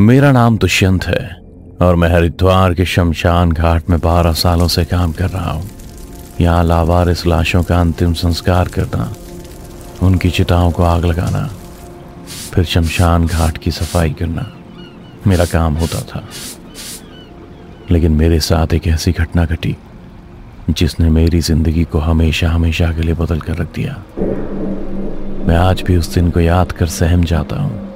मेरा 0.00 0.30
नाम 0.32 0.56
दुष्यंत 0.58 1.04
है 1.04 1.42
और 1.82 1.94
मैं 1.94 2.08
हरिद्वार 2.08 2.74
के 2.74 2.84
शमशान 2.84 3.50
घाट 3.52 3.90
में 3.90 3.98
बारह 4.00 4.32
सालों 4.32 4.68
से 4.68 4.84
काम 4.84 5.12
कर 5.12 5.28
रहा 5.30 5.50
हूँ। 5.50 5.68
यहाँ 6.40 6.64
लावारिस 6.64 7.26
लाशों 7.26 7.62
का 7.62 7.80
अंतिम 7.80 8.12
संस्कार 8.12 8.68
करना, 8.68 9.12
उनकी 10.02 10.30
चिताओं 10.30 10.70
को 10.70 10.82
आग 10.82 11.04
लगाना, 11.04 11.46
फिर 12.52 12.64
शमशान 12.64 13.26
घाट 13.26 13.58
की 13.58 13.70
सफ़ाई 13.70 14.10
करना 14.10 14.46
मेरा 15.26 15.44
काम 15.44 15.74
होता 15.74 16.00
था। 16.00 16.24
लेकिन 17.90 18.12
मेरे 18.12 18.40
साथ 18.40 18.74
एक 18.74 18.86
ऐसी 18.86 19.12
घटना 19.12 19.44
घटी, 19.44 19.76
जिसने 20.70 21.10
मेरी 21.10 21.40
ज़िंदगी 21.40 21.84
को 21.84 21.98
हमेशा 21.98 22.50
हमेशा 22.50 22.92
के 22.92 23.02
लिए 23.02 23.14
बदल 23.14 23.40
कर 23.40 23.56
रख 23.56 23.74
दिया। 23.74 24.02
मैं 25.46 25.56
आज 25.56 25.82
भी 25.82 25.96
उस 25.96 26.14
दिन 26.14 26.30
को 26.30 26.40
याद 26.40 26.72
कर 26.72 26.86
सहम 26.86 27.24
जाता 27.24 27.56
हूँ। 27.56 27.91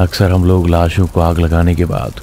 अक्सर 0.00 0.30
हम 0.30 0.44
लोग 0.44 0.68
लाशों 0.68 1.06
को 1.06 1.20
आग 1.20 1.38
लगाने 1.38 1.74
के 1.74 1.84
बाद 1.84 2.20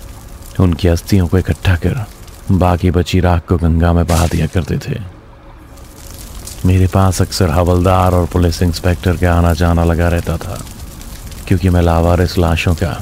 उनकी 0.59 0.87
अस्थियों 0.87 1.27
को 1.27 1.37
इकट्ठा 1.37 1.75
कर 1.75 2.05
बाकी 2.51 2.91
बची 2.91 3.19
राख 3.19 3.45
को 3.47 3.57
गंगा 3.57 3.93
में 3.93 4.05
बहा 4.07 4.27
दिया 4.27 4.47
करते 4.47 4.77
थे। 4.77 4.99
मेरे 6.65 6.87
पास 6.87 7.21
अक्सर 7.21 7.49
हवलदार 7.49 8.13
और 8.13 8.25
पुलिस 8.25 8.61
इंस्पेक्टर 8.61 9.17
का 9.17 9.33
आना 9.33 9.53
जाना 9.53 9.83
लगा 9.83 10.07
रहता 10.09 10.37
था, 10.37 10.59
क्योंकि 11.47 11.69
मैं 11.69 11.81
लावारिस 11.81 12.37
लाशों 12.37 12.75
का 12.75 12.93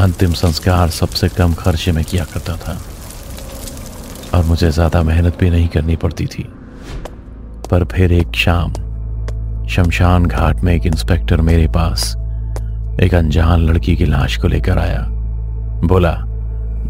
अंतिम 0.00 0.32
संस्कार 0.34 0.90
सबसे 0.92 1.28
कम 1.28 1.54
खर्चे 1.54 1.92
में 1.92 2.04
किया 2.04 2.24
करता 2.24 2.56
था। 2.56 2.80
और 4.34 4.44
मुझे 4.44 4.70
ज़्यादा 4.70 5.02
मेहनत 5.02 5.38
भी 5.38 5.50
नहीं 5.50 5.68
करनी 5.68 5.96
पड़ती 5.96 6.26
थी। 6.26 6.48
पर 7.70 7.84
फिर 7.84 8.12
एक 8.12 8.36
शाम, 8.36 8.72
शमशान 9.68 10.26
घाट 10.26 10.64
में 10.64 10.74
एक 10.74 10.86
इंस्पेक्टर 10.86 11.40
मेरे 11.40 11.68
पास 11.68 12.14
एक 13.02 13.14
अनजान 13.14 13.60
लड़की 13.60 13.96
की 13.96 14.04
लाश 14.04 14.36
को 14.36 14.48
लेकर 14.48 14.78
आया। 14.78 15.06
बोला, 15.84 16.16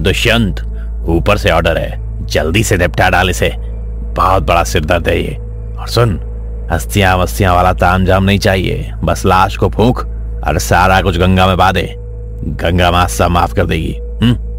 दुष्यंत, 0.00 0.60
ऊपर 1.06 1.36
से 1.36 1.50
ऑर्डर 1.50 1.78
है। 1.78 2.26
जल्दी 2.26 2.64
से 2.64 2.76
निपटा 2.76 3.10
डाल 3.10 3.30
इसे। 3.30 3.52
बहुत 4.16 4.42
बड़ा 4.42 4.64
सिर 4.64 4.84
दर्द 4.84 5.08
है 5.08 5.22
ये। 5.22 5.34
और 5.78 5.88
सुन 5.88 6.20
हस्तियाँ 6.72 7.16
वस्तियाँ 7.16 7.54
वाला 7.54 7.72
ताम 7.72 8.04
जाम 8.04 8.24
नहीं 8.24 8.38
चाहिए। 8.38 8.92
बस 9.04 9.26
लाश 9.26 9.56
को 9.56 9.68
फूक 9.68 9.98
और 10.46 10.58
सारा 10.58 11.02
कुछ 11.02 11.18
गंगा 11.18 11.46
में 11.46 11.56
बा 11.56 11.72
दे 11.72 11.94
गंगा 12.44 12.90
माँ 12.90 13.08
सब 13.08 13.28
माफ़ 13.30 13.54
कर 13.54 13.66
देगी। 13.66 13.98
हुँ? 14.22 14.54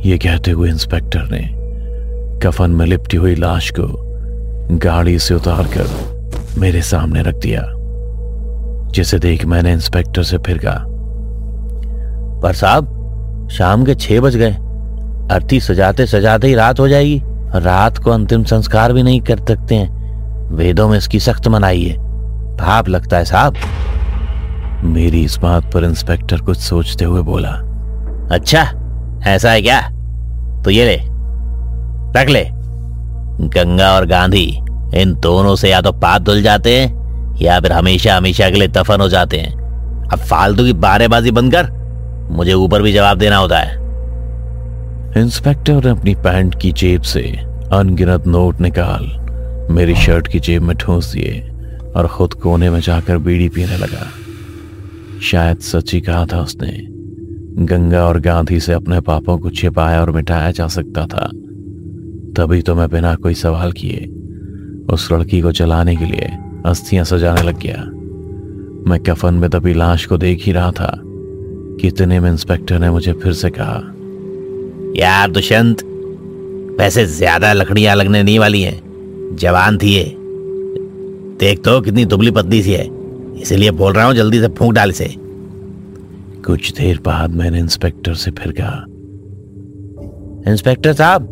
ये 0.00 0.18
कहते 0.18 0.50
हुए 0.50 0.70
इंस्पेक्टर 0.70 1.20
ने 1.22 1.62
कफन 2.38 2.70
में 2.70 2.86
लिपटी 2.86 3.16
हुई 3.16 3.34
लाश 3.34 3.70
को 3.70 4.12
गाड़ी 4.76 5.18
से 5.18 5.34
उतार 5.34 5.62
कर 5.62 6.12
मेरे 6.58 6.82
सामने 6.82 7.22
रख 7.22 7.34
दिया। 7.34 7.62
जिसे 8.92 9.18
देख 9.18 9.44
मैंने 9.44 9.72
इंस्पेक्टर 9.72 10.22
से 10.22 10.38
फिर 10.38 10.58
कहा, 10.58 10.84
पर 12.40 12.52
साहब, 12.52 13.48
शाम 13.52 13.84
के 13.84 13.94
छह 13.94 14.20
बज 14.20 14.36
गए। 14.36 14.52
अर्थी 15.30 15.60
सजाते 15.60 16.06
सजाते 16.06 16.46
ही 16.46 16.54
रात 16.54 16.80
हो 16.80 16.88
जाएगी। 16.88 17.22
रात 17.56 17.98
को 17.98 18.10
अंतिम 18.10 18.44
संस्कार 18.44 18.92
भी 18.92 19.02
नहीं 19.02 19.20
कर 19.20 19.38
सकते 19.38 19.74
हैं। 19.74 20.54
वेदों 20.54 20.88
में 20.88 20.98
इसकी 20.98 21.20
सख्त 21.20 21.48
मनाई 21.48 21.82
है। 21.82 21.96
भाप 22.56 22.88
लगता 22.88 23.16
है, 23.16 23.24
साहब। 23.24 23.56
मेरी 24.84 25.22
इस 25.24 25.36
बात 25.36 25.72
पर 25.74 25.84
इंस्पेक्टर 25.84 26.40
कुछ 26.40 26.58
सोचते 26.58 27.04
हुए 27.04 27.22
बोला 27.22 27.50
अच्छा 28.32 28.62
ऐसा 29.26 29.50
है 29.50 29.62
क्या? 29.62 29.80
तो 30.62 30.70
ये 30.70 30.84
ले, 30.84 30.96
रख 32.20 32.28
ले। 32.28 32.44
गंगा 33.48 33.92
और 33.92 34.06
गांधी, 34.06 34.58
इन 34.94 35.14
दोनों 35.14 35.54
से 35.56 35.70
या 35.70 35.80
तो 35.80 35.92
पाप 35.92 36.22
धुल 36.22 36.42
जाते 36.42 36.80
हैं 36.80 37.01
या 37.40 37.60
फिर 37.60 37.72
हमेशा 37.72 38.16
हमेशा 38.16 38.50
के 38.50 38.56
लिए 38.56 38.68
दफन 38.68 39.00
हो 39.00 39.08
जाते 39.08 39.36
हैं। 39.36 39.52
अब 40.12 40.18
फालतू 40.18 40.64
की 40.64 40.72
बारेबाजी 40.72 41.30
बंद 41.30 41.54
कर। 41.54 41.70
मुझे 42.32 42.52
ऊपर 42.52 42.82
भी 42.82 42.92
जवाब 42.92 43.18
देना 43.18 43.36
होता 43.36 43.58
है। 43.58 43.82
इंस्पेक्टर 45.22 45.84
ने 45.84 45.90
अपनी 45.90 46.14
पैंट 46.14 46.60
की 46.60 46.72
जेब 46.72 47.02
से 47.02 47.22
अनगिनत 47.72 48.26
नोट 48.26 48.60
निकाल, 48.60 49.04
मेरी 49.70 49.94
शर्ट 49.94 50.28
की 50.28 50.40
जेब 50.40 50.62
में 50.62 50.76
ठूस 50.76 51.12
दिए 51.12 51.50
और 51.96 52.06
खुद 52.06 52.34
कोने 52.34 52.70
में 52.70 52.80
जाकर 52.80 53.18
बीड़ी 53.18 53.48
पीने 53.48 53.76
लगा। 53.76 54.06
शायद 55.22 55.58
सच 55.58 55.94
ही 55.94 56.00
कहा 56.00 56.26
था 56.26 56.40
उसने, 56.40 56.86
गंगा 57.64 58.04
और 58.04 58.20
गांधी 58.20 58.60
से 58.60 58.72
अपने 58.72 59.00
पापों 59.00 59.38
को 59.38 59.50
छिपाया 59.50 60.00
और 60.00 60.10
मिटाया 60.10 60.50
जा 60.50 60.68
सकता 60.68 61.06
था। 61.06 61.30
तभी 62.36 62.62
तो 62.62 62.74
मैं 62.74 62.88
बिना 62.88 63.14
कोई 63.14 63.34
सवाल 63.34 63.72
किए 63.72 64.06
उस 64.94 65.12
लड़की 65.12 65.40
को 65.40 65.52
चलाने 65.52 65.96
के 65.96 66.04
लिए 66.04 66.30
अस्थियाँ 66.64 67.04
सजाने 67.04 67.42
लग 67.42 67.58
गया। 67.58 67.82
मैं 68.86 68.98
कफन 69.00 69.34
में 69.34 69.48
दबी 69.50 69.72
लाश 69.74 70.04
को 70.06 70.16
देख 70.18 70.44
ही 70.44 70.52
रहा 70.52 70.70
था 70.72 70.92
कितने 71.80 72.18
में 72.20 72.30
इंस्पेक्टर 72.30 72.78
ने 72.78 72.90
मुझे 72.90 73.12
फिर 73.12 73.32
से 73.32 73.50
कहा, 73.50 73.80
यार 74.96 75.30
दुष्यंत, 75.30 75.82
वैसे 76.78 77.04
ज़्यादा 77.06 77.52
लकड़ियाँ 77.52 77.94
लगने 77.96 78.22
नहीं 78.22 78.38
वाली 78.38 78.62
हैं। 78.62 79.36
जवान 79.36 79.78
थी 79.78 79.94
ये। 79.94 80.04
देख 81.40 81.62
तो 81.64 81.80
कितनी 81.80 82.04
दुबली 82.04 82.30
पतली 82.30 82.62
सी 82.62 82.72
है। 82.72 82.86
इसीलिए 83.42 83.70
बोल 83.72 83.92
रहा 83.92 84.06
हूँ 84.06 84.14
जल्दी 84.14 84.40
से 84.40 84.48
फूंक 84.48 84.72
डाल 84.74 84.92
से 84.92 85.14
कुछ 86.46 86.72
देर 86.72 86.98
बाद 87.04 87.30
मैंने 87.30 87.58
इंस्पेक्टर 87.58 88.14
से 88.14 88.30
फिर 88.32 88.52
कहा, 88.52 88.84
इंस्पेक्टर 90.50 90.92
साहब, 90.92 91.28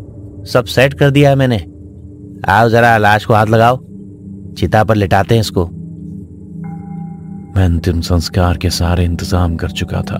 सब 0.47 0.65
सेट 0.67 0.95
कर 0.95 1.11
दिया 1.11 1.31
है 1.31 1.37
मैंने। 1.37 1.59
आओ 2.49 2.69
जरा 2.69 2.97
लाश 2.99 3.25
को 3.25 3.35
हाथ 3.35 3.47
लगाओ। 3.47 3.77
चिता 4.57 4.85
पर 4.85 4.97
लिटाते 4.97 5.35
हैं 5.35 5.41
इसको। 5.41 5.67
मैं 7.57 7.65
अंतिम 7.65 8.01
संस्कार 8.01 8.57
के 8.57 8.71
सारे 8.71 9.05
इंतज़ाम 9.05 9.57
कर 9.57 9.71
चुका 9.71 10.03
था। 10.03 10.19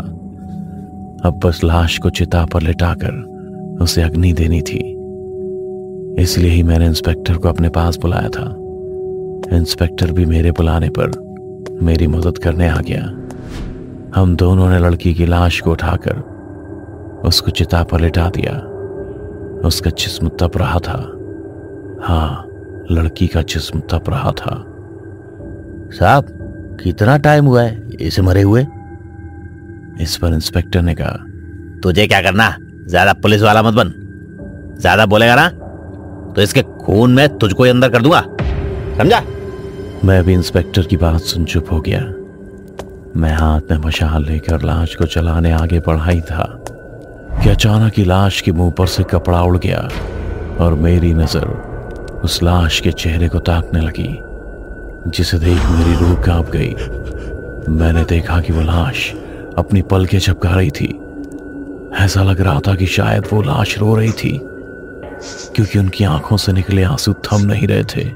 अब 1.25 1.41
बस 1.45 1.61
लाश 1.65 1.99
को 1.99 2.11
चिता 2.11 2.45
पर 2.45 2.63
लिटाकर 2.63 3.79
उसे 3.83 4.03
अग्नि 4.03 4.33
देनी 4.33 4.63
थी। 4.63 4.79
इसलिए 6.23 6.51
ही 6.51 6.63
मैंने 6.63 6.87
इंस्पेक्टर 6.87 7.35
को 7.35 7.49
अपने 7.49 7.69
पास 7.69 7.99
बुलाया 7.99 8.29
था। 8.29 8.47
इंस्पेक्टर 9.57 10.13
भी 10.13 10.25
मेरे 10.25 10.53
बुलाने 10.53 10.89
पर 10.89 11.11
मेरी 11.83 12.07
मदद 12.07 12.39
करने 12.39 12.69
आ 12.69 12.81
गया। 12.81 13.03
हम 14.21 14.37
दोनों 14.37 14.71
ने 14.71 14.79
लड़की 14.79 15.15
की 15.15 15.27
लाश 15.27 15.61
को 15.61 15.71
उठाकर 15.71 16.19
उसको 17.25 17.51
चिता 17.51 17.83
पर 17.83 18.01
लिटा 18.01 18.31
दिया। 18.31 18.53
उसका 19.69 19.91
जिस्म 19.91 20.29
तप 20.29 20.57
रहा 20.57 20.79
था। 20.79 20.97
हाँ 22.03 22.50
लड़की 22.91 23.27
का 23.27 23.43
जिस्म 23.43 23.81
तप 23.91 24.09
रहा 24.09 24.31
था। 24.33 24.55
साहब 25.93 26.27
कितना 26.83 27.17
टाइम 27.19 27.47
हुआ 27.47 27.63
है? 27.63 27.89
इसे 28.01 28.23
मरे 28.23 28.43
हुए? 28.43 28.67
इस 30.01 30.17
पर 30.17 30.35
इंस्पेक्टर 30.35 30.83
ने 30.83 30.95
कहा 30.95 31.81
तुझे 31.83 32.07
क्या 32.07 32.21
करना? 32.23 32.55
ज़्यादा 32.87 33.13
पुलिस 33.13 33.43
वाला 33.43 33.63
मत 33.63 33.75
बन। 33.75 33.93
ज़्यादा 34.81 35.07
बोलेगा 35.07 35.35
ना 35.35 35.49
तो 36.35 36.43
इसके 36.43 36.63
खून 36.63 37.15
में 37.15 37.39
तुझको 37.39 37.65
ही 37.65 37.71
अंदर 37.71 37.91
कर 37.91 38.03
दूँगा। 38.03 38.21
समझा? 38.99 39.23
मैं 40.05 40.23
भी 40.25 40.33
इंस्पेक्टर 40.33 40.83
की 40.83 40.97
बात 40.97 41.21
सुन 41.23 41.45
चुप 41.45 41.73
हो 41.73 41.81
गया। 41.81 42.01
मैं 43.17 43.33
हाथ 43.33 43.71
में 43.71 43.79
मशाल 43.79 44.25
लेकर 44.25 44.63
लाश 44.63 44.95
को 44.95 45.07
चलाने 45.07 45.53
आगे 45.53 45.81
बढ़ा 45.81 46.05
ही 46.05 46.21
था। 46.21 46.45
कि 47.43 47.49
अचानक 47.49 47.93
ही 47.97 48.05
लाश 48.05 48.41
के 48.41 48.53
मुँह 48.53 48.71
पर 48.71 48.87
से 48.87 49.03
कपड़ा 49.03 49.43
उड़ 49.43 49.59
गया 49.59 49.89
और 50.61 50.75
मेरी 50.77 51.13
नज़र 51.15 51.47
उस 52.25 52.43
लाश 52.43 52.81
के 52.81 52.91
चेहरे 52.93 53.29
को 53.29 53.39
ताकने 53.39 53.81
लगी, 53.81 54.19
जिसे 55.11 55.39
देख 55.39 55.67
मेरी 55.67 55.95
रूह 55.97 56.15
काँप 56.23 56.51
गई। 56.51 56.75
मैंने 57.75 58.05
देखा 58.05 58.41
कि 58.41 58.53
वो 58.53 58.63
लाश 58.63 59.11
अपनी 59.59 59.83
पल 59.83 60.07
के 60.07 60.19
झपका 60.19 60.51
रही 60.51 60.71
थी। 60.71 60.89
ऐसा 61.97 62.23
लग 62.23 62.41
रहा 62.41 62.61
था 62.61 62.75
कि 62.75 62.87
शायद 62.87 63.27
वो 63.33 63.41
लाश 63.43 63.77
रो 63.79 63.95
रही 63.95 64.13
थी, 64.13 64.39
क्योंकि 65.55 65.79
उनकी 65.79 66.05
आँखों 66.05 66.37
से 66.37 66.53
निकले 66.53 66.83
आँसू 66.83 67.13
थम 67.25 67.47
नहीं 67.47 67.67
रहे 67.69 67.85
थे। 67.85 68.09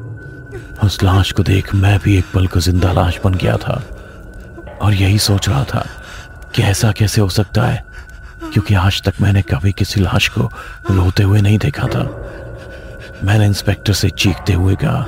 उस 0.84 1.02
लाश 1.02 1.32
को 1.32 1.42
देख 1.42 1.74
मैं 1.74 1.98
भी 1.98 2.16
एक 2.18 2.24
पल 2.34 2.46
को 2.46 2.60
ज़िंदा 2.60 2.92
लाश 2.92 3.20
बन 3.24 3.34
गया 3.34 3.56
था, 3.56 3.82
और 4.82 4.94
यही 4.94 5.18
सोच 5.18 5.48
रहा 5.48 5.64
था 5.64 5.86
कि 6.54 6.62
ऐसा 6.62 6.92
कैसे 6.92 7.20
हो 7.20 7.28
सकता 7.28 7.62
है, 7.62 7.84
क्योंकि 8.52 8.74
आज 8.74 9.02
तक 9.02 9.20
मैंने 9.20 9.42
कभी 9.42 9.72
किसी 9.72 10.00
लाश 10.00 10.28
को 10.28 10.50
रोते 10.90 11.22
हुए 11.22 11.40
नहीं 11.40 11.58
देखा 11.58 11.86
था। 11.86 12.02
मैंने 13.24 13.46
इंस्पेक्टर 13.46 13.92
से 13.92 14.10
चीखते 14.12 14.52
हुए 14.52 14.74
कहा 14.84 15.06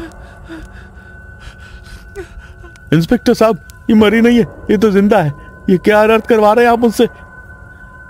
इंस्पेक्टर 2.92 3.34
साहब 3.34 3.58
ये 3.90 3.96
मरी 3.96 4.20
नहीं 4.20 4.38
है 4.38 4.44
ये 4.70 4.76
तो 4.76 4.90
ज़िंदा 4.90 5.18
है। 5.22 5.32
ये 5.70 5.76
क्या 5.78 6.00
अर्थ 6.02 6.26
करवा 6.26 6.52
रहे 6.52 6.64
हैं 6.64 6.72
आप 6.72 6.78
मुझसे? 6.78 7.08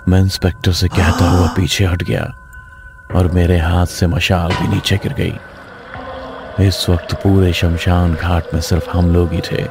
मैं 0.09 0.19
इंस्पेक्टर 0.21 0.71
से 0.71 0.87
कहता 0.87 1.29
हुआ 1.29 1.47
पीछे 1.55 1.85
हट 1.85 2.03
गया 2.03 2.23
और 3.15 3.31
मेरे 3.31 3.57
हाथ 3.59 3.85
से 3.85 4.07
मशाल 4.07 4.51
भी 4.51 4.67
नीचे 4.67 4.97
गिर 5.03 5.13
गई। 5.13 6.65
इस 6.67 6.85
वक्त 6.89 7.13
पूरे 7.23 7.51
शमशान 7.53 8.13
घाट 8.13 8.53
में 8.53 8.61
सिर्फ़ 8.61 8.89
हम 8.89 9.13
लोग 9.13 9.33
ही 9.33 9.41
थे। 9.41 9.65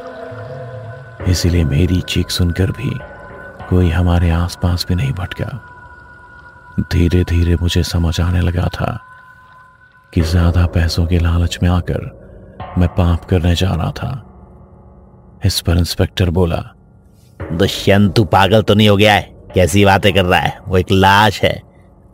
इसीलिए 1.31 1.63
मेरी 1.65 1.99
चीख 2.09 2.29
सुनकर 2.29 2.71
भी 2.71 2.91
कोई 3.69 3.89
हमारे 3.89 4.29
आसपास 4.31 4.85
भी 4.89 4.95
नहीं 4.95 5.11
भटका। 5.13 5.49
धीरे 6.91 7.23
धीरे 7.23 7.55
मुझे 7.61 7.83
समझ 7.83 8.19
आने 8.21 8.41
लगा 8.41 8.67
था 8.73 8.97
कि 10.13 10.21
ज़्यादा 10.21 10.65
पैसों 10.65 11.05
के 11.07 11.19
लालच 11.19 11.59
में 11.63 11.69
आकर 11.69 12.17
मैं 12.77 12.89
पाप 12.89 13.25
करने 13.25 13.55
जा 13.55 13.69
रहा 13.69 13.91
था। 13.91 14.23
इस 15.45 15.59
पर 15.61 15.77
इंस्पेक्टर 15.77 16.29
बोला, 16.29 16.75
दुष्यंत, 17.53 18.15
तू 18.15 18.23
पागल 18.23 18.61
तो 18.61 18.73
नहीं 18.73 18.89
हो 18.89 18.97
गया 18.97 19.13
है? 19.13 19.21
कैसी 19.55 19.85
बातें 19.85 20.13
कर 20.13 20.25
रहा 20.25 20.39
है? 20.39 20.59
वो 20.67 20.77
एक 20.77 20.91
लाश 20.91 21.41
है। 21.43 21.61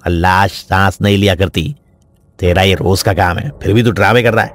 और 0.06 0.12
लाश 0.12 0.51
सांस 0.51 1.01
नहीं 1.01 1.18
लिया 1.18 1.36
करती। 1.36 1.75
तेरा 2.40 2.62
ये 2.62 2.74
रोज 2.74 3.04
का 3.04 3.13
काम 3.13 3.38
है, 3.38 3.51
फिर 3.63 3.74
भी 3.74 3.84
तू 3.84 3.92
ड्रामे 3.92 4.24
कर 4.24 4.34
रहा 4.34 4.46
है। 4.46 4.51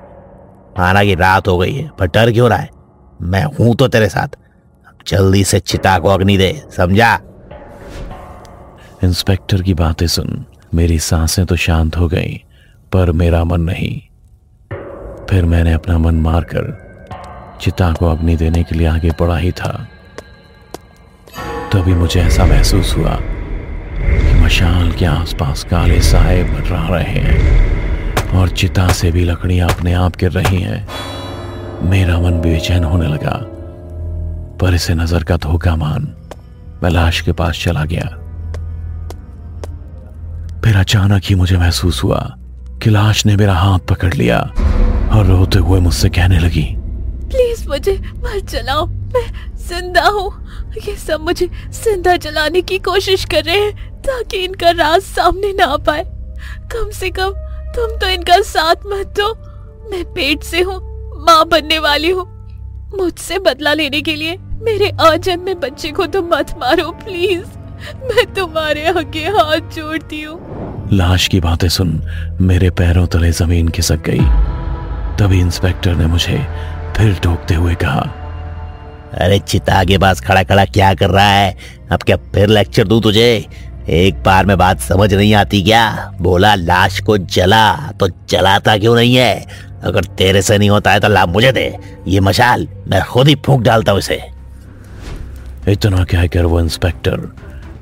माना 0.79 1.05
कि 1.05 1.15
रात 1.15 1.49
हो 1.49 1.59
गई 1.59 1.75
है, 1.75 1.91
पर 1.99 2.07
डर 2.07 2.33
क्यों 2.33 2.49
रहा 2.51 2.59
है? 2.59 2.71
मैं 3.23 3.45
हूँ 3.45 3.77
तो 3.77 3.89
तेरे 3.89 4.09
साथ। 4.09 4.29
जल्दी 5.07 5.45
से 5.45 5.61
चिता 5.61 5.99
को 5.99 6.09
अग्नि 6.09 6.37
दे, 6.37 6.63
समझा? 6.77 7.21
इंस्पेक्टर 9.05 9.63
की 9.63 9.75
बातें 9.75 10.07
सुन, 10.07 10.45
मेरी 10.75 10.99
साँसें 10.99 11.47
तो 11.47 11.57
शांत 11.57 11.97
हो 11.97 12.09
गई। 12.09 12.45
पर 12.93 13.13
मेरा 13.13 13.43
मन 13.45 13.61
नहीं। 13.61 13.99
फिर 15.31 15.45
मैंने 15.45 15.73
अपना 15.73 15.99
मन 15.99 16.15
मारकर 16.15 16.77
चिता 17.63 17.93
को 17.93 18.07
अग्नि 18.07 18.37
देने 18.37 18.63
के 18.65 18.75
लिए 18.75 18.87
आगे 18.87 19.11
बढ़ा 19.11 19.37
ही 19.37 19.51
था। 19.53 19.73
तभी 21.73 21.95
मुझे 21.95 22.21
ऐसा 22.21 22.45
महसूस 22.47 22.97
हुआ 22.97 23.15
कि 23.15 24.41
मशाल 24.41 24.93
के 24.93 25.05
आसपास 25.05 25.65
काले 25.65 26.01
साए 26.01 26.43
मंडरा 26.45 26.87
रहे 26.89 27.21
हैं 27.21 28.39
और 28.39 28.49
चिता 28.49 28.89
से 28.93 29.11
भी 29.13 29.25
लकड़ियाँ 29.25 29.69
अपने 29.71 29.93
आप 29.93 30.17
गिर 30.17 30.31
रही 30.31 30.63
हैं। 30.63 30.87
मेरा 31.91 32.19
मन 32.21 32.41
बेचैन 32.41 32.85
होने 32.85 33.09
लगा, 33.09 33.37
पर 34.61 34.75
इसे 34.75 34.95
नज़र 34.95 35.25
का 35.25 35.37
धोखा 35.37 35.77
मान, 35.77 36.09
मैं 36.83 36.91
लाश 36.91 37.21
के 37.21 37.33
पास 37.33 37.63
चला 37.65 37.85
गया। 37.85 38.09
फिर 40.65 40.77
अचानक 40.77 41.23
ही 41.25 41.35
मुझे 41.35 41.57
महसूस 41.57 42.03
हुआ 42.05 42.21
कि 42.83 42.91
लाश 42.91 43.25
ने 43.27 43.37
मेरा 43.37 43.55
हाथ 43.55 43.79
पकड़ 43.89 44.13
लिया 44.15 44.39
और 44.39 45.27
रोते 45.27 45.59
हुए 45.59 45.81
मुझसे 45.81 46.09
कहने 46.11 46.39
लगी, 46.39 46.63
प्लीज़ 47.25 47.69
मुझे 47.69 47.93
मत 47.95 48.51
जलाओ, 48.51 48.87
मैं 48.87 49.27
ज़िंदा 49.69 50.03
हूँ। 50.05 50.31
ये 50.79 50.95
सब 50.97 51.21
मुझे 51.21 51.49
ज़िंदा 51.75 52.17
जलाने 52.17 52.63
की 52.63 52.79
कोशिश 52.81 53.25
कर 53.25 53.45
रहे 53.45 53.57
हैं 53.57 54.03
ताकि 54.03 54.45
इनका 54.45 54.71
राज 54.71 55.03
सामने 55.03 55.53
ना 55.53 55.65
आ 55.65 55.77
पाए 55.87 56.05
कम 56.73 56.91
से 56.91 57.11
कम 57.11 57.31
तुम 57.77 57.97
तो 57.99 58.09
इनका 58.09 58.41
साथ 58.45 58.87
मत 58.87 59.15
दो। 59.19 59.33
मैं 59.91 60.05
पेट 60.15 60.43
से 60.43 60.61
हूँ, 60.63 60.81
माँ 61.27 61.45
बनने 61.49 61.79
वाली 61.79 62.11
हूँ। 62.11 62.27
मुझसे 62.91 63.39
बदला 63.41 63.73
लेने 63.75 64.01
के 64.03 64.15
लिए 64.15 64.37
मेरे 64.63 64.91
आजन 65.01 65.41
में 65.41 65.59
बच्चे 65.61 65.91
को 65.93 66.07
तो 66.07 66.23
मत 66.25 66.55
मारो, 66.61 66.91
प्लीज़। 66.95 67.47
मैं 68.05 68.25
तुम्हारे 68.35 68.87
आगे 68.89 69.25
हाथ 69.27 69.75
जोड़ती 69.75 70.23
हूँ। 70.23 70.48
लाश 70.93 71.27
की 71.29 71.41
बातें 71.41 71.69
सुन 71.69 72.01
मेरे 72.41 72.71
पैरों 72.71 73.07
तले 73.07 73.31
ज़मीन 73.33 73.69
खिसक 73.69 74.03
गई। 74.07 74.21
तभी 75.19 75.41
इंस्पेक्टर 75.41 75.95
ने 75.95 76.07
मुझे 76.07 76.39
फिर 76.97 77.15
टोकते 77.15 77.55
हुए 77.55 77.75
कहा 77.75 78.01
अरे 79.15 79.39
चिता 79.39 79.85
के 79.85 79.99
पास 79.99 80.21
खड़ा 80.21 80.43
खड़ा 80.43 80.65
क्या 80.65 80.95
कर 80.95 81.11
रहा 81.11 81.29
है? 81.29 81.57
अब 81.93 82.03
क्या 82.03 82.17
फिर 82.17 82.49
लेक्चर 82.49 82.89
दूँ 82.89 83.01
तुझे? 83.03 83.47
एक 83.89 84.23
बार 84.23 84.47
में 84.47 84.57
बात 84.59 84.81
समझ 84.81 85.15
नहीं 85.15 85.35
आती 85.35 85.63
क्या? 85.63 86.13
बोला 86.21 86.55
लाश 86.55 87.01
को 87.01 87.19
जला 87.19 87.77
तो 88.01 88.09
जलाता 88.31 88.79
क्यों 88.79 88.95
नहीं 88.97 89.15
है? 89.17 89.47
अगर 89.83 90.05
तेरे 90.05 90.43
से 90.43 90.59
नहीं 90.59 90.71
होता 90.71 90.91
है 90.91 91.01
तो 91.01 91.09
लाभ 91.09 91.29
मुझे 91.29 91.53
दे। 91.53 91.79
ये 92.09 92.21
मशाल 92.21 92.69
मैं 92.89 93.03
खुद 93.03 93.29
ही 93.29 93.35
फूक 93.35 93.63
डालता 93.63 93.93
हूँ 93.93 93.99
इसे। 93.99 94.21
इतना 95.69 96.05
कहकर 96.05 96.45
वो 96.45 96.61
इंस्पेक्टर 96.61 97.29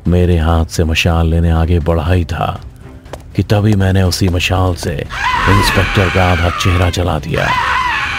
मेरे 0.08 0.38
हाथ 0.38 0.66
से 0.66 0.84
मशाल 0.84 1.28
लेने 1.28 1.50
आगे 1.50 1.78
बढ़ा 1.80 2.12
ही 2.12 2.24
था। 2.24 2.60
कि 3.36 3.42
तभी 3.44 3.74
मैंने 3.76 4.02
उसी 4.02 4.28
मशाल 4.28 4.74
से 4.82 4.92
इंस्पेक्टर 4.92 6.08
का 6.14 6.30
आधा 6.32 6.50
चेहरा 6.58 6.88
जला 6.90 7.18
दिया 7.26 7.46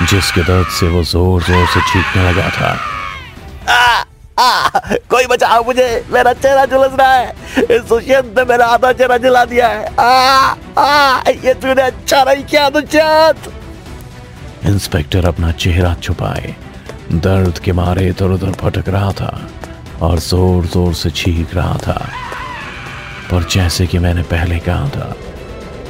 जिसके 0.10 0.42
दर्द 0.44 0.68
से 0.80 0.88
वो 0.90 1.04
ज़ोर 1.04 1.44
ज़ोर 1.44 1.66
से 1.68 1.81
चीखने 1.92 2.30
लगा 2.30 2.50
था। 2.58 2.69
आ, 3.69 4.04
आ, 4.40 4.69
कोई 5.10 5.25
बचाओ 5.28 5.64
मुझे 5.66 5.88
मेरा 6.14 6.34
चेहरा 6.36 6.66
झुलस 6.66 7.00
रहा 7.00 7.14
है। 7.14 7.34
इस 7.58 7.81
दुष्यंत 7.90 8.38
ने 8.38 8.44
मेरा 8.46 8.66
आधा 8.68 8.92
चेहरा 8.94 9.18
जला 9.18 9.44
दिया 9.46 9.68
है। 9.68 9.96
आ, 9.96 10.56
आ, 10.78 11.22
ये 11.46 11.54
तूने 11.54 11.81
अच्छा 11.81 12.24
नहीं 12.24 12.44
किया 12.46 12.69
दुष्यंत। 12.69 13.52
इंस्पेक्टर 14.66 15.25
अपना 15.25 15.52
चेहरा 15.64 15.94
छुपाए। 16.04 16.56
दर्द 17.12 17.60
के 17.66 17.72
मारे 17.74 18.08
इधर 18.10 18.30
उधर 18.31 18.52
भटक 18.64 18.90
रहा 18.90 19.12
था 19.19 19.34
और 20.02 20.19
ज़ोर 20.19 20.66
ज़ोर 20.68 20.94
से 20.94 21.10
चीख 21.12 21.56
रहा 21.56 21.78
था। 21.88 22.00
पर 23.31 23.44
जैसे 23.44 23.88
कि 23.88 24.00
मैंने 24.00 24.21
पहले 24.24 24.59
कहा 24.59 24.89
था, 24.89 25.15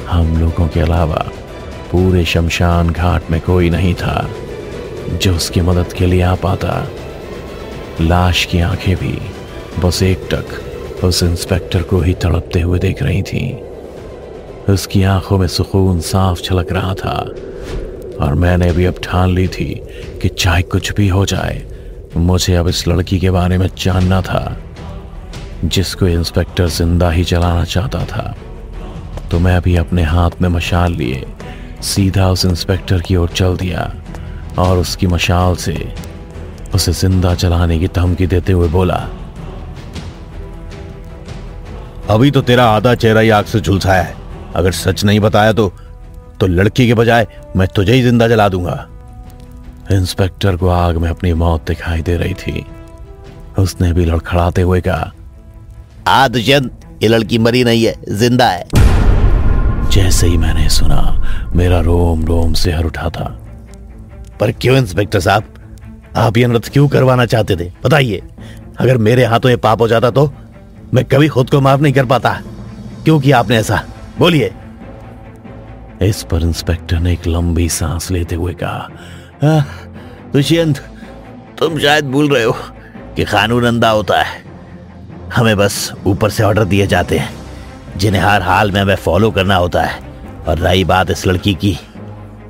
हम 0.08 0.36
लोगों 0.36 0.68
के 0.68 0.80
अलावा 0.80 1.26
पूरे 1.92 2.24
शमशान 2.24 2.90
घाट 2.90 3.30
में 3.30 3.40
कोई 3.40 3.70
नहीं 3.70 3.94
था 3.94 4.28
जो 5.12 5.34
उसकी 5.34 5.60
मदद 5.60 5.92
के 5.92 6.06
लिए 6.06 6.22
आ 6.22 6.34
पाता। 6.34 6.86
लाश 8.00 8.44
की 8.44 8.60
आँखें 8.60 8.96
भी 8.96 9.18
बस 9.80 10.02
एक 10.02 10.28
टक 10.32 11.04
उस 11.04 11.22
इंस्पेक्टर 11.22 11.82
को 11.82 12.00
ही 12.00 12.14
तड़पते 12.14 12.60
हुए 12.60 12.78
देख 12.78 13.02
रही 13.02 13.22
थी। 13.22 13.52
उसकी 14.68 15.02
आँखों 15.02 15.38
में 15.38 15.46
सुकून 15.46 16.00
साफ़ 16.00 16.40
छलक 16.40 16.72
रहा 16.72 16.94
था 16.94 17.16
और 18.20 18.34
मैंने 18.34 18.72
भी 18.72 18.84
अब 18.84 18.94
ठान 19.02 19.30
ली 19.30 19.48
थी 19.48 19.82
कि 20.22 20.28
चाहे 20.28 20.62
कुछ 20.62 20.92
भी 20.92 21.08
हो 21.08 21.26
जाए, 21.26 21.62
मुझे 22.16 22.54
अब 22.54 22.68
इस 22.68 22.88
लड़की 22.88 23.18
के 23.18 23.30
बारे 23.30 23.58
में 23.58 23.68
जानना 23.78 24.20
था। 24.22 24.56
जिसको 25.64 26.06
इंस्पेक्टर 26.06 26.68
ज़िंदा 26.70 27.10
ही 27.10 27.24
चलाना 27.24 27.64
चाहता 27.66 28.04
था 28.06 28.34
तो 29.30 29.38
मैं 29.38 29.56
अभी 29.56 29.74
अपने 29.76 30.02
हाथ 30.04 30.40
में 30.42 30.48
मशाल 30.48 30.92
लिए, 30.92 31.24
सीधा 31.84 32.28
उस 32.30 32.44
इंस्पेक्टर 32.44 33.00
की 33.00 33.16
ओर 33.16 33.28
चल 33.30 33.56
दिया 33.56 33.92
और 34.58 34.78
उसकी 34.78 35.06
मशाल 35.06 35.56
से 35.56 35.74
उसे 36.74 36.92
ज़िंदा 36.92 37.34
चलाने 37.34 37.78
की 37.78 37.88
धमकी 37.88 38.26
देते 38.26 38.52
हुए 38.52 38.68
बोला, 38.68 38.96
अभी 42.08 42.30
तो 42.30 42.42
तेरा 42.42 42.66
आधा 42.66 42.94
चेहरा 42.94 43.20
ही 43.20 43.30
आग 43.30 43.44
से 43.44 43.60
झुलसाया 43.60 44.02
है। 44.02 44.16
अगर 44.56 44.72
सच 44.72 45.04
नहीं 45.04 45.20
बताया 45.20 45.52
तो 45.52 45.72
तो 46.40 46.46
लड़की 46.46 46.86
के 46.86 46.94
बजाय 46.94 47.26
मैं 47.56 47.68
तुझे 47.68 47.92
ही 47.92 48.02
ज़िंदा 48.02 48.28
जला 48.28 48.48
दूँगा। 48.48 48.86
इंस्पेक्टर 49.92 50.56
को 50.56 50.68
आग 50.68 50.96
में 50.96 51.08
अपनी 51.10 51.32
मौत 51.34 51.66
दिखाई 51.66 52.02
दे 52.02 52.16
रही 52.16 52.34
थी। 52.36 52.64
उसने 53.58 53.92
भी 53.92 54.04
लड़खड़ाते 54.04 54.62
हुए 54.62 54.80
कहा 54.80 55.12
आ 56.08 56.28
दुष्यंत 56.28 56.98
ये 57.02 57.08
लड़की 57.08 57.38
मरी 57.38 57.62
नहीं 57.64 57.84
है, 57.84 57.94
ज़िंदा 58.10 58.48
है। 58.48 58.64
जैसे 59.90 60.26
ही 60.26 60.36
मैंने 60.36 60.68
सुना, 60.68 61.50
मेरा 61.56 61.80
रोम 61.80 62.24
रोम 62.24 62.52
से 62.52 62.72
हर 62.72 62.84
उठा 62.84 63.08
था। 63.10 63.24
पर 64.40 64.52
क्यों, 64.52 64.76
इंस्पेक्टर 64.76 65.20
साहब? 65.20 65.54
आप 66.16 66.36
ये 66.36 66.46
नृत्य 66.46 66.70
क्यों 66.70 66.88
करवाना 66.88 67.26
चाहते 67.26 67.56
थे? 67.56 67.70
बताइए। 67.84 68.22
अगर 68.78 68.98
मेरे 68.98 69.24
हाथों 69.24 69.50
ये 69.50 69.56
पाप 69.58 69.80
हो 69.80 69.88
जाता 69.88 70.10
तो 70.10 70.30
मैं 70.94 71.04
कभी 71.04 71.28
खुद 71.28 71.50
को 71.50 71.60
माफ़ 71.60 71.80
नहीं 71.80 71.92
कर 71.92 72.06
पाता। 72.06 72.32
क्यों 73.04 73.18
किया 73.20 73.38
आपने 73.38 73.56
ऐसा? 73.56 73.82
बोलिए। 74.18 74.50
इस 76.02 76.22
पर 76.22 76.42
इंस्पेक्टर 76.42 76.98
ने 77.00 77.12
एक 77.12 77.26
लंबी 77.26 77.68
सांस 77.68 78.10
लेते 78.10 78.34
हुए 78.34 78.54
कहा 78.54 78.88
दुष्यंत, 80.32 80.78
तुम 81.58 81.78
शायद 81.78 82.04
भूल 82.04 82.28
रहे 82.28 82.44
हो 82.44 82.56
कि 83.16 83.24
कानून 83.24 83.64
अंधा 83.66 83.90
होता 83.90 84.22
है। 84.22 84.47
हमें 85.34 85.56
बस 85.56 85.92
ऊपर 86.06 86.30
से 86.30 86.42
ऑर्डर 86.42 86.64
दिए 86.64 86.86
जाते 86.86 87.18
हैं, 87.18 87.30
जिन्हें 87.96 88.22
हर 88.22 88.42
हाल 88.42 88.70
में 88.70 88.80
हमें 88.80 88.94
फॉलो 88.96 89.30
करना 89.30 89.56
होता 89.56 89.82
है। 89.82 89.98
और 90.48 90.58
रही 90.58 90.84
बात 90.84 91.10
इस 91.10 91.26
लड़की 91.26 91.54
की 91.54 91.78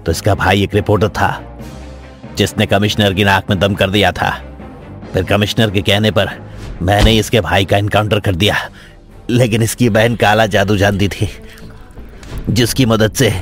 तो 0.06 0.12
इसका 0.12 0.34
भाई 0.34 0.62
एक 0.62 0.74
रिपोर्टर 0.74 1.08
था, 1.10 1.30
जिसने 2.36 2.66
कमिश्नर 2.66 3.14
की 3.14 3.24
नाक 3.24 3.50
में 3.50 3.58
दम 3.60 3.74
कर 3.74 3.90
दिया 3.90 4.12
था। 4.12 4.30
फिर 5.12 5.24
कमिश्नर 5.24 5.70
के 5.70 5.82
कहने 5.82 6.10
पर 6.10 6.30
मैंने 6.82 7.12
इसके 7.12 7.40
भाई 7.40 7.64
का 7.64 7.76
इनकाउंटर 7.76 8.20
कर 8.20 8.34
दिया, 8.34 8.56
लेकिन 9.30 9.62
इसकी 9.62 9.88
बहन 9.90 10.16
काला 10.16 10.46
जादू 10.46 10.76
जानती 10.76 11.08
थी, 11.08 11.28
जिसकी 12.50 12.86
मदद 12.86 13.12
से 13.12 13.32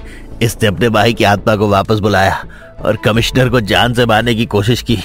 इसने 0.43 0.69
अपने 0.69 0.89
भाई 0.89 1.15
की 1.15 1.25
आत्मा 1.25 1.57
को 1.57 1.69
वापस 1.69 1.99
बुलाया 1.99 2.43
और 2.81 2.97
कमिश्नर 2.97 3.49
को 3.49 3.61
जान 3.63 3.95
से 3.95 4.07
मारने 4.07 4.35
की 4.35 4.47
कोशिश 4.47 4.83
की। 4.83 4.99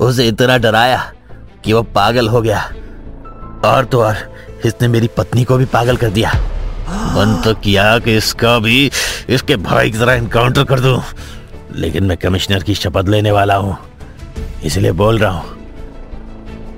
उसे 0.00 0.26
इतना 0.28 0.58
डराया 0.58 1.02
कि 1.64 1.72
वो 1.72 1.82
पागल 1.82 2.28
हो 2.28 2.40
गया। 2.42 2.70
और 3.64 3.84
तो 3.84 4.02
और, 4.02 4.16
इसने 4.66 4.88
मेरी 4.88 5.08
पत्नी 5.16 5.44
को 5.44 5.56
भी 5.56 5.64
पागल 5.64 5.96
कर 5.96 6.10
दिया। 6.10 6.32
मन 6.88 7.42
तो 7.44 7.54
किया 7.54 7.98
कि 7.98 8.16
इसका 8.16 8.58
भी, 8.58 8.90
इसके 9.28 9.56
भाई 9.56 9.90
की 9.90 9.98
तरह 9.98 10.12
इनकाउंटर 10.12 10.64
कर 10.64 10.80
दूँ। 10.80 11.02
लेकिन 11.76 12.04
मैं 12.04 12.16
कमिश्नर 12.16 12.62
की 12.62 12.74
शपथ 12.74 13.08
लेने 13.08 13.30
वाला 13.30 13.56
हूँ। 13.56 13.76
इसलिए 14.64 14.92
बोल 14.92 15.18
रहा 15.18 15.30
हूँ। 15.30 15.56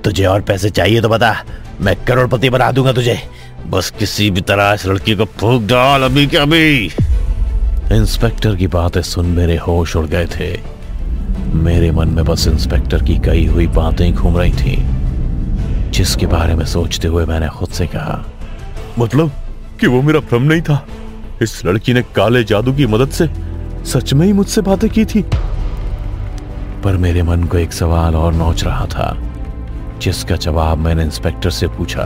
तुझे 0.03 0.25
और 0.25 0.41
पैसे 0.41 0.69
चाहिए 0.69 1.01
तो 1.01 1.09
बता, 1.09 1.43
मैं 1.81 1.95
करोड़पति 2.05 2.49
बना 2.49 2.71
दूँगा 2.71 2.93
तुझे। 2.93 3.19
बस 3.67 3.93
किसी 3.99 4.31
भी 4.31 4.41
तरह 4.41 4.73
इस 4.73 4.85
लड़की 4.85 5.15
को 5.15 5.25
फूक 5.25 5.63
डाल 5.63 6.03
अभी 6.03 6.27
के 6.27 6.37
अभी। 6.37 6.85
इंस्पेक्टर 7.91 8.55
की 8.55 8.67
बातें 8.67 9.01
सुन 9.01 9.25
मेरे 9.25 9.57
होश 9.57 9.95
उड़ 9.95 10.05
गए 10.05 10.25
थे। 10.25 10.59
मेरे 11.53 11.91
मन 11.91 12.07
में 12.07 12.25
बस 12.25 12.47
इंस्पेक्टर 12.47 13.03
की 13.03 13.17
कही 13.17 13.45
हुई 13.45 13.67
बातें 13.67 14.13
घूम 14.13 14.37
रही 14.37 14.53
थी। 14.53 14.96
जिसके 15.97 16.25
बारे 16.27 16.55
में 16.55 16.65
सोचते 16.65 17.07
हुए 17.07 17.25
मैंने 17.25 17.47
खुद 17.49 17.69
से 17.69 17.85
कहा 17.87 18.23
मतलब 18.99 19.31
कि 19.79 19.87
वो 19.87 20.01
मेरा 20.01 20.19
भ्रम 20.19 20.43
नहीं 20.43 20.61
था? 20.61 20.85
इस 21.41 21.65
लड़की 21.65 21.93
ने 21.93 22.01
काले 22.15 22.43
जादू 22.43 22.73
की 22.73 22.85
मदद 22.85 23.09
से 23.09 23.27
सच 23.85 24.13
में 24.13 24.25
ही 24.25 24.33
मुझसे 24.33 24.61
बातें 24.61 24.89
की 24.89 25.05
थी। 25.05 25.21
पर 26.83 26.97
मेरे 26.97 27.23
मन 27.23 27.43
को 27.43 27.57
एक 27.57 27.73
सवाल 27.73 28.15
और 28.15 28.33
नोच 28.33 28.63
रहा 28.63 28.85
था 28.85 29.15
जिसका 30.01 30.35
जवाब 30.35 30.77
मैंने 30.77 31.03
इंस्पेक्टर 31.03 31.49
से 31.49 31.67
पूछा। 31.67 32.03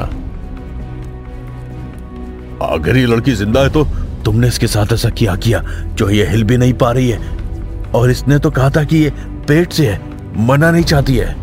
अगर 2.68 2.98
ये 2.98 3.06
लड़की 3.06 3.32
ज़िंदा 3.32 3.62
है 3.62 3.70
तो 3.70 3.84
तुमने 4.26 4.48
इसके 4.48 4.68
साथ 4.68 4.94
ऐसा 4.94 5.10
किया 5.10 5.36
किया 5.36 5.62
जो 5.94 6.10
ये 6.10 6.28
हिल 6.28 6.44
भी 6.44 6.58
नहीं 6.58 6.74
पा 6.74 6.92
रही 6.92 7.10
है? 7.10 7.20
और 7.92 8.12
इसने 8.12 8.40
तो 8.40 8.52
कहा 8.52 8.70
था 8.70 8.84
कि 8.84 8.98
ये 8.98 9.10
पेट 9.48 9.74
से 9.74 9.88
है 9.88 10.00
मना 10.48 10.72
नहीं 10.72 10.84
चाहती 10.84 11.16
है। 11.18 11.36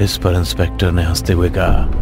इस 0.00 0.16
पर 0.16 0.34
इंस्पेक्टर 0.34 0.90
ने 0.90 1.02
हँसते 1.02 1.32
हुए 1.32 1.50
कहा 1.50 1.98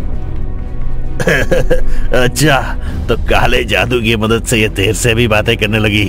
अच्छा 2.23 2.61
तो 3.09 3.17
काले 3.17 3.65
जादू 3.65 4.01
की 4.01 4.17
मदद 4.17 4.45
से 4.45 4.61
ये 4.61 4.69
देर 4.69 4.95
से 4.95 5.15
भी 5.15 5.29
बातें 5.29 5.57
करने 5.57 5.79
लगी। 5.79 6.07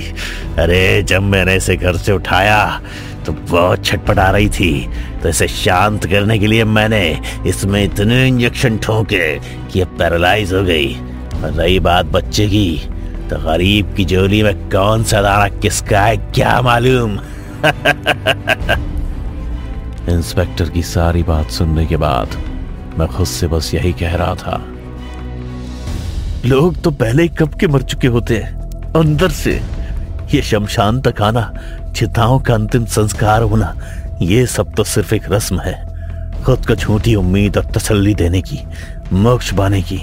अरे, 0.58 1.02
जब 1.02 1.22
मैंने 1.22 1.56
इसे 1.56 1.76
घर 1.76 1.96
से 1.96 2.12
उठाया 2.12 2.80
तो 3.26 3.32
बहुत 3.32 3.84
छटपटा 3.84 4.30
रही 4.30 4.48
थी। 4.48 4.88
तो 5.22 5.28
इसे 5.28 5.48
शांत 5.48 6.06
करने 6.06 6.38
के 6.38 6.46
लिए 6.46 6.64
मैंने 6.64 7.20
इसमें 7.46 7.84
इतने 7.84 8.28
इंजेक्शन 8.28 8.78
ठोके 8.78 9.38
कि 9.38 9.78
ये 9.78 9.84
पैरालाइज 9.84 10.52
हो 10.52 10.62
गई। 10.62 10.94
और 11.44 11.52
रही 11.52 11.80
बात 11.80 12.06
बच्चे 12.06 12.46
की 12.46 12.88
तो 13.30 13.36
गरीब 13.36 13.94
की 13.94 14.04
जोली 14.04 14.42
में 14.42 14.70
कौन 14.70 15.04
सा 15.04 15.22
दाना 15.22 15.48
किसका 15.48 16.00
है, 16.00 16.16
क्या 16.16 16.62
मालूम? 16.62 17.18
इंस्पेक्टर 20.08 20.68
की 20.68 20.82
सारी 20.82 21.22
बात 21.22 21.50
सुनने 21.50 21.86
के 21.86 21.96
बाद 21.96 22.28
मैं 22.98 23.08
खुद 23.08 23.26
से 23.26 23.46
बस 23.46 23.74
यही 23.74 23.92
कह 23.92 24.16
रहा 24.16 24.34
था। 24.34 24.64
लोग 26.46 26.82
तो 26.82 26.90
पहले 26.90 27.22
ही 27.22 27.28
कब 27.28 27.54
के 27.54 27.66
मर 27.66 27.82
चुके 27.82 28.06
होते 28.06 28.38
हैं? 28.38 28.54
अंदर 28.92 29.30
से। 29.30 29.62
ये 30.34 30.42
शमशान 30.42 31.00
तक 31.00 31.22
आना, 31.22 31.52
चिताओं 31.96 32.38
का 32.38 32.54
अंतिम 32.54 32.84
संस्कार 32.84 33.42
होना, 33.42 33.74
ये 34.22 34.46
सब 34.46 34.74
तो 34.74 34.84
सिर्फ़ 34.84 35.14
एक 35.14 35.32
रस्म 35.32 35.60
है। 35.60 35.92
खुद 36.44 36.66
को 36.66 36.74
झूठी 36.74 37.14
उम्मीद 37.14 37.56
और 37.56 37.64
तसल्ली 37.64 38.14
देने 38.14 38.42
की, 38.42 38.60
मोक्ष 39.12 39.52
पाने 39.54 39.82
की। 39.82 40.02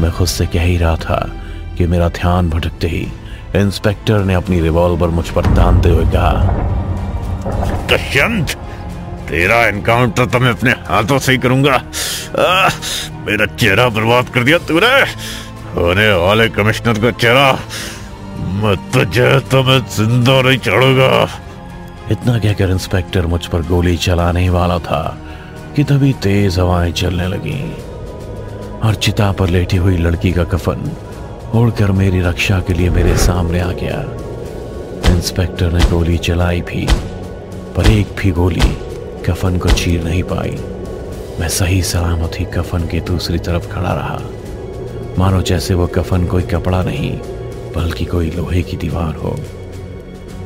मैं 0.00 0.10
खुद 0.10 0.26
से 0.26 0.46
कह 0.46 0.62
ही 0.62 0.76
रहा 0.76 0.96
था 0.96 1.30
कि 1.78 1.86
मेरा 1.86 2.08
ध्यान 2.08 2.50
भटकते 2.50 2.88
ही 2.88 3.06
इंस्पेक्टर 3.56 4.18
ने 4.18 4.34
अपनी 4.34 4.60
रिवॉल्वर 4.60 5.08
मुझ 5.08 5.28
पर 5.28 5.44
तानते 5.44 5.88
हुए 5.88 6.04
कहा 6.04 6.66
दुष्यंत 7.88 8.46
तेरा 9.30 9.56
एनकाउंटर 9.66 10.26
तो 10.26 10.38
मैं 10.40 10.50
अपने 10.50 10.70
हाथों 10.86 11.18
से 11.18 11.32
ही 11.32 11.38
करूँगा। 11.38 11.74
आ, 11.74 12.68
मेरा 13.26 13.46
चेहरा 13.46 13.88
बर्बाद 13.88 14.28
कर 14.34 14.44
दिया 14.44 14.58
तूने। 14.66 14.88
होने 15.74 16.08
वाले 16.12 16.48
कमिश्नर 16.48 16.98
का 16.98 17.10
चेहरा। 17.14 17.52
मैं 18.62 18.76
तुझे 18.90 19.28
तो 19.50 19.62
मैं 19.62 19.78
ज़िंदा 19.86 20.40
नहीं 20.42 20.58
छोड़ूँगा। 20.58 21.12
इतना 22.10 22.38
कहकर 22.38 22.70
इंस्पेक्टर 22.70 23.26
मुझ 23.26 23.46
पर 23.46 23.62
गोली 23.62 23.96
चलाने 23.96 24.48
वाला 24.50 24.78
था 24.78 25.02
कि 25.76 25.84
तभी 25.84 26.12
तेज 26.22 26.58
हवाएँ 26.58 26.92
चलने 26.92 27.26
लगी। 27.28 27.60
और 28.82 28.94
चिता 28.94 29.30
पर 29.32 29.48
लेटी 29.48 29.76
हुई 29.76 29.96
लड़की 29.98 30.32
का 30.32 30.44
कफन 30.50 30.90
उड़कर 31.54 31.92
मेरी 31.92 32.20
रक्षा 32.20 32.60
के 32.60 32.74
लिए 32.74 32.90
मेरे 32.90 33.16
सामने 33.18 33.60
आ 33.60 33.72
गया। 33.72 34.00
इंस्पेक्टर 35.14 35.72
ने 35.72 35.84
गोली 35.90 36.18
चलाई 36.18 36.60
भी 36.62 36.86
पर 37.76 37.90
एक 37.90 38.16
भी 38.18 38.30
गोली 38.32 38.70
कफन 39.26 39.58
को 39.58 39.68
चीर 39.68 40.04
नहीं 40.04 40.22
पाई। 40.22 40.58
मैं 41.40 41.48
सही 41.48 41.82
सलामत 41.82 42.38
ही 42.40 42.44
कफन 42.44 42.86
के 42.86 43.00
दूसरी 43.00 43.38
तरफ़ 43.38 43.68
खड़ा 43.68 43.92
रहा। 43.92 44.18
मानो 45.18 45.40
जैसे 45.42 45.74
वो 45.74 45.86
कफन 45.86 46.24
कोई 46.26 46.42
कपड़ा 46.42 46.82
नहीं, 46.82 47.12
बल्कि 47.76 48.04
कोई 48.04 48.30
लोहे 48.30 48.62
की 48.62 48.76
दीवार 48.76 49.14
हो। 49.14 49.36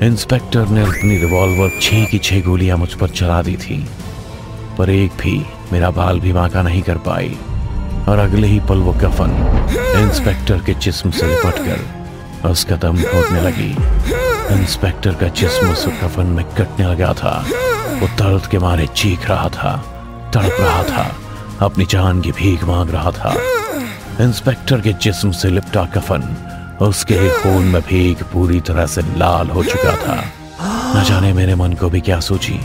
इंस्पेक्टर 0.02 0.68
ने 0.68 0.82
अपनी 0.82 1.16
रिवॉल्वर 1.18 1.70
छह 1.82 2.04
की 2.04 2.18
छह 2.18 2.40
गोलियाँ 2.40 2.76
मुझ 2.76 2.92
पर 2.94 3.08
चला 3.10 3.40
दी 3.42 3.56
थी, 3.56 3.78
पर 4.78 4.90
एक 4.90 5.12
भी 5.20 5.44
मेरा 5.72 5.90
बाल 5.90 6.20
भी 6.20 6.32
बांका 6.32 6.62
नहीं 6.62 6.82
कर 6.82 6.98
पाई, 6.98 7.36
और 8.08 8.18
अगले 8.18 8.46
ही 8.46 8.60
पल 8.60 8.78
वो 8.78 8.92
कफन 8.92 9.36
इंस्पेक्टर 10.00 10.62
के 10.66 10.74
जिस्म 10.74 11.10
से 11.10 11.26
लिपट 11.26 11.58
कर 11.58 12.48
उसका 12.48 12.76
दम 12.76 12.96
घोटने 12.96 13.40
लगी। 13.40 13.70
इंस्पेक्टर 14.54 15.14
का 15.14 15.28
जिस्म 15.28 15.70
उस 15.72 15.86
कफन 16.02 16.26
में 16.26 16.44
कटने 16.44 16.86
लगा 16.86 17.12
था। 17.12 17.44
वो 17.94 18.06
दर्द 18.18 18.46
के 18.46 18.58
मारे 18.58 18.86
चीख 18.94 19.28
रहा 19.28 19.48
था, 19.48 19.76
तड़प 20.34 20.56
रहा 20.60 20.82
था, 20.84 21.10
अपनी 21.62 21.84
जान 21.90 22.20
की 22.20 22.32
भीख 22.32 22.64
मांग 22.64 22.90
रहा 22.90 23.10
था। 23.12 23.34
इंस्पेक्टर 24.20 24.80
के 24.80 24.92
जिस्म 25.02 25.30
से 25.32 25.48
लिपटा 25.50 25.84
कफन, 25.94 26.22
उसके 26.82 27.28
खून 27.32 27.64
में 27.64 27.80
भीग 27.82 28.22
पूरी 28.32 28.60
तरह 28.60 28.86
से 28.86 29.02
लाल 29.18 29.50
हो 29.50 29.64
चुका 29.64 29.96
था। 29.96 30.22
न 30.96 31.04
जाने 31.04 31.32
मेरे 31.32 31.54
मन 31.54 31.72
को 31.72 31.90
भी 31.90 32.00
क्या 32.00 32.18
सोची 32.20 32.58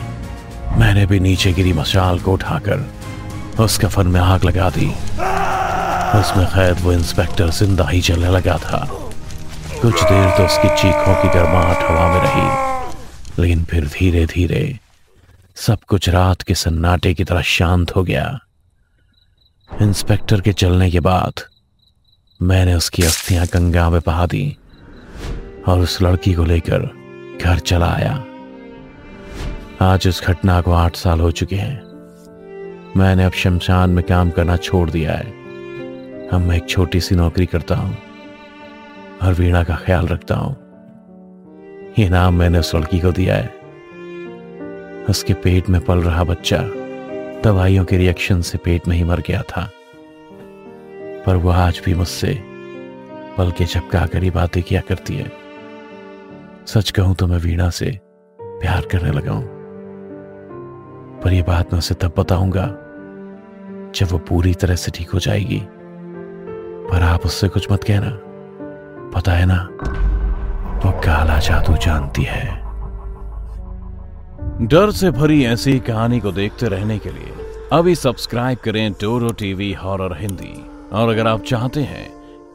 मैंने 0.77 1.05
भी 1.05 1.19
नीचे 1.19 1.51
गिरी 1.53 1.73
मशाल 1.73 2.19
को 2.19 2.33
उठाकर 2.33 2.85
उस 3.59 3.77
कफन 3.79 4.07
में 4.07 4.19
आग 4.21 4.43
लगा 4.43 4.69
दी। 4.69 4.87
उसमें 6.19 6.45
खैर 6.47 6.73
वो 6.81 6.91
इंस्पेक्टर 6.93 7.49
ज़िंदा 7.51 7.87
ही 7.87 8.01
चलने 8.01 8.29
लगा 8.29 8.57
था। 8.59 8.87
कुछ 9.81 10.03
देर 10.03 10.29
तो 10.37 10.45
उसकी 10.45 10.69
चीखों 10.77 11.13
की 11.15 11.27
गर्माहट 11.29 11.83
हवा 11.83 12.07
में 12.13 12.21
रही, 12.21 13.41
लेकिन 13.41 13.63
फिर 13.63 13.87
धीरे 13.89 14.25
धीरे 14.25 14.63
सब 15.59 15.79
कुछ 15.83 16.09
रात 16.09 16.41
के 16.41 16.55
सन्नाटे 16.55 17.13
की 17.13 17.23
तरह 17.23 17.41
शांत 17.41 17.95
हो 17.95 18.03
गया। 18.03 18.39
इंस्पेक्टर 19.81 20.41
के 20.41 20.53
चलने 20.53 20.91
के 20.91 20.99
बाद 20.99 21.33
मैंने 22.41 22.73
उसकी 22.73 23.03
अस्थियाँ 23.03 23.45
गंगा 23.45 23.89
में 23.89 24.01
बहा 24.05 24.25
दी 24.25 24.57
और 25.67 25.79
उस 25.79 26.01
लड़की 26.01 26.33
को 26.33 26.43
लेकर 26.43 26.85
घर 27.41 27.59
चला 27.59 27.87
आया। 27.87 28.13
आज 29.81 30.07
उस 30.07 30.23
घटना 30.23 30.61
को 30.61 30.71
आठ 30.71 30.95
साल 30.95 31.19
हो 31.19 31.31
चुके 31.31 31.55
हैं। 31.55 31.83
मैंने 32.97 33.25
अब 33.25 33.31
शमशान 33.31 33.89
में 33.89 34.05
काम 34.05 34.29
करना 34.29 34.57
छोड़ 34.57 34.89
दिया 34.89 35.11
है। 35.11 35.25
अब 36.29 36.41
मैं 36.41 36.57
एक 36.57 36.69
छोटी 36.69 37.01
सी 37.01 37.15
नौकरी 37.15 37.45
करता 37.45 37.75
हूँ 37.75 37.97
और 39.21 39.33
वीणा 39.33 39.63
का 39.63 39.75
ख्याल 39.75 40.07
रखता 40.07 40.35
हूँ। 40.35 40.55
ये 41.99 42.09
नाम 42.09 42.33
मैंने 42.33 42.59
उस 42.59 42.75
लड़की 42.75 42.99
को 42.99 43.11
दिया 43.11 43.35
है। 43.35 43.58
उसके 45.09 45.33
पेट 45.33 45.69
में 45.69 45.85
पल 45.85 45.97
रहा 45.97 46.23
बच्चा 46.23 46.57
दवाइयों 47.43 47.85
के 47.85 47.97
रिएक्शन 47.97 48.41
से 48.41 48.57
पेट 48.57 48.87
में 48.87 48.97
ही 48.97 49.03
मर 49.03 49.19
गया 49.19 49.41
था। 49.41 49.71
पर 51.25 51.35
वह 51.35 51.57
आज 51.57 51.81
भी 51.85 51.93
मुझसे 51.93 52.43
पल 53.37 53.51
के 53.51 53.65
झपका 53.65 54.05
कर 54.05 54.23
ही 54.23 54.31
बातें 54.31 54.63
किया 54.63 54.81
करती 54.81 55.15
है। 55.15 55.31
सच 56.65 56.91
कहूँ 56.91 57.15
तो 57.15 57.27
मैं 57.27 57.37
वीणा 57.37 57.69
से 57.69 57.99
प्यार 58.41 58.81
करने 58.81 59.11
लगा 59.11 59.31
हूँ। 59.31 59.47
पर 61.23 61.33
यह 61.33 61.43
बात 61.43 61.73
मैं 61.73 61.79
उसे 61.79 61.95
तब 61.95 62.13
बताऊँगा 62.17 62.65
जब 63.95 64.07
वो 64.11 64.17
पूरी 64.17 64.53
तरह 64.53 64.75
से 64.75 64.91
ठीक 64.91 65.09
हो 65.09 65.19
जाएगी। 65.19 65.61
पर 66.91 67.01
आप 67.01 67.25
उससे 67.25 67.47
कुछ 67.47 67.71
मत 67.71 67.83
कहना। 67.83 68.19
पता 69.15 69.31
है 69.31 69.45
ना, 69.45 69.69
वो 70.85 70.91
काला 70.91 71.39
जादू 71.39 71.77
जानती 71.77 72.23
है। 72.23 72.58
डर 74.61 74.91
से 74.91 75.09
भरी 75.11 75.43
ऐसी 75.45 75.79
कहानी 75.79 76.19
को 76.19 76.31
देखते 76.31 76.67
रहने 76.67 76.97
के 76.99 77.09
लिए 77.09 77.33
अभी 77.71 77.93
सब्सक्राइब 77.95 78.57
करें 78.57 78.93
टोरो 78.93 79.29
टीवी 79.31 79.71
हॉरर 79.73 80.15
हिंदी। 80.17 80.53
और 80.91 81.09
अगर 81.09 81.27
आप 81.27 81.43
चाहते 81.43 81.81
हैं 81.81 82.09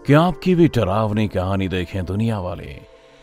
कि 0.06 0.12
आपकी 0.12 0.54
भी 0.54 0.68
डरावनी 0.68 1.26
कहानी 1.28 1.68
देखें 1.68 2.04
दुनिया 2.04 2.40
वाले 2.40 2.76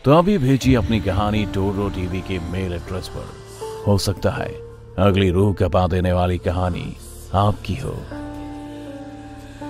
तो 0.04 0.12
अभी 0.12 0.38
भेजिए 0.38 0.74
अपनी 0.74 1.00
कहानी 1.00 1.44
टोरो 1.46 1.88
टीवी 1.88 2.20
के 2.20 2.38
मेल 2.50 2.72
एड्रेस 2.72 3.08
पर। 3.08 3.84
हो 3.86 3.96
सकता 3.98 4.30
है 4.30 4.50
अगली 4.98 5.30
रूह 5.30 5.54
कपा 5.54 5.86
देने 5.86 6.12
वाली 6.12 6.38
कहानी 6.38 6.96
आपकी 7.34 7.74
हो। 7.74 7.96